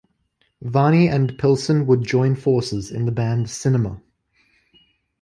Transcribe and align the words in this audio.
Varney 0.63 1.07
and 1.07 1.37
Pilson 1.37 1.85
would 1.85 2.01
join 2.01 2.33
forces 2.33 2.89
in 2.89 3.05
the 3.05 3.11
band 3.11 3.51
Cinema. 3.51 4.01